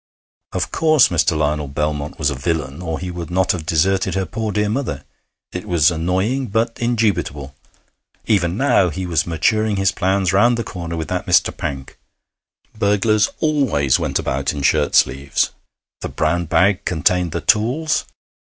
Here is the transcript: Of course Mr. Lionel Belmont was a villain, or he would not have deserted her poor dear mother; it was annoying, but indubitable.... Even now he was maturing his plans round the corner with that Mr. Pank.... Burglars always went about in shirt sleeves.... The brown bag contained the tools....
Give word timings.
Of 0.51 0.71
course 0.71 1.09
Mr. 1.09 1.37
Lionel 1.37 1.67
Belmont 1.67 2.17
was 2.17 2.31
a 2.31 2.33
villain, 2.33 2.81
or 2.81 2.97
he 2.97 3.11
would 3.11 3.29
not 3.29 3.51
have 3.51 3.67
deserted 3.67 4.15
her 4.15 4.25
poor 4.25 4.51
dear 4.51 4.67
mother; 4.67 5.03
it 5.51 5.67
was 5.67 5.91
annoying, 5.91 6.47
but 6.47 6.75
indubitable.... 6.79 7.53
Even 8.25 8.57
now 8.57 8.89
he 8.89 9.05
was 9.05 9.27
maturing 9.27 9.75
his 9.75 9.91
plans 9.91 10.33
round 10.33 10.57
the 10.57 10.63
corner 10.63 10.95
with 10.97 11.09
that 11.09 11.27
Mr. 11.27 11.55
Pank.... 11.55 11.99
Burglars 12.75 13.29
always 13.41 13.99
went 13.99 14.17
about 14.17 14.53
in 14.53 14.63
shirt 14.63 14.95
sleeves.... 14.95 15.51
The 15.99 16.09
brown 16.09 16.45
bag 16.45 16.83
contained 16.83 17.31
the 17.31 17.41
tools.... 17.41 18.05